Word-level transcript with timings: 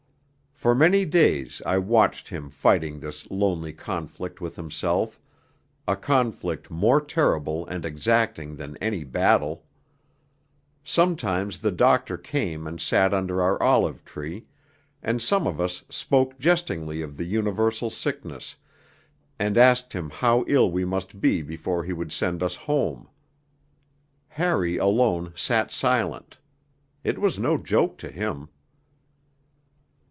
For 0.53 0.75
many 0.75 1.05
days 1.05 1.59
I 1.65 1.79
watched 1.79 2.29
him 2.29 2.51
fighting 2.51 2.99
this 2.99 3.27
lonely 3.31 3.73
conflict 3.73 4.41
with 4.41 4.55
himself, 4.57 5.19
a 5.87 5.95
conflict 5.95 6.69
more 6.69 7.01
terrible 7.03 7.65
and 7.65 7.83
exacting 7.83 8.57
than 8.57 8.77
any 8.77 9.03
battle. 9.03 9.65
Sometimes 10.83 11.57
the 11.57 11.71
doctor 11.71 12.15
came 12.15 12.67
and 12.67 12.79
sat 12.79 13.11
under 13.11 13.41
our 13.41 13.59
olive 13.59 14.05
tree, 14.05 14.45
and 15.01 15.19
some 15.19 15.47
of 15.47 15.59
us 15.59 15.83
spoke 15.89 16.37
jestingly 16.37 17.01
of 17.01 17.17
the 17.17 17.25
universal 17.25 17.89
sickness, 17.89 18.55
and 19.39 19.57
asked 19.57 19.93
him 19.93 20.11
how 20.11 20.45
ill 20.47 20.69
we 20.69 20.85
must 20.85 21.19
be 21.19 21.41
before 21.41 21.83
he 21.83 21.91
would 21.91 22.11
send 22.11 22.43
us 22.43 22.55
home. 22.55 23.09
Harry 24.27 24.77
alone 24.77 25.33
sat 25.35 25.71
silent; 25.71 26.37
it 27.03 27.17
was 27.17 27.39
no 27.39 27.57
joke 27.57 27.97
to 27.97 28.11
him. 28.11 28.47